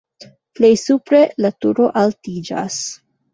[0.59, 2.81] Plej supre la turo altiĝas.